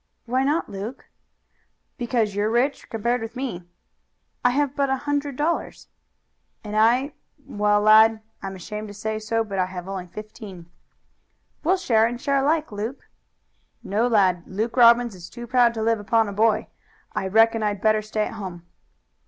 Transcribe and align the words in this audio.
"Why 0.25 0.43
not, 0.43 0.67
Luke?" 0.67 1.09
"Because 1.99 2.33
you're 2.33 2.49
rich 2.49 2.89
compared 2.89 3.21
with 3.21 3.35
me." 3.35 3.65
"I 4.43 4.49
have 4.49 4.75
but 4.75 4.89
a 4.89 4.95
hundred 5.05 5.35
dollars." 5.35 5.89
"And 6.63 6.75
I 6.75 7.13
well, 7.45 7.81
lad, 7.81 8.23
I'm 8.41 8.55
ashamed 8.55 8.87
to 8.87 8.95
say 8.95 9.19
so, 9.19 9.43
but 9.43 9.59
I 9.59 9.67
have 9.67 9.87
only 9.87 10.07
fifteen." 10.07 10.71
"We'll 11.63 11.77
share 11.77 12.07
and 12.07 12.19
share 12.19 12.37
alike, 12.37 12.71
Luke." 12.71 13.09
"No, 13.83 14.07
lad. 14.07 14.43
Luke 14.47 14.75
Robbins 14.75 15.13
is 15.13 15.29
too 15.29 15.45
proud 15.45 15.71
to 15.75 15.83
live 15.83 15.99
upon 15.99 16.27
a 16.27 16.33
boy. 16.33 16.65
I 17.13 17.27
reckon 17.27 17.61
I'd 17.61 17.79
better 17.79 18.01
stay 18.01 18.25
at 18.25 18.33
home." 18.33 18.65